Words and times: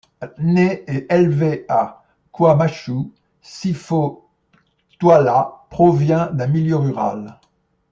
Né 0.39 0.83
et 0.87 1.05
élevé 1.13 1.63
à 1.69 2.01
KwaMashu, 2.33 3.11
Sipho 3.39 4.27
Thwala 4.97 5.65
provient 5.69 6.31
d'un 6.33 6.47
milieu 6.47 6.77
rural. 6.77 7.39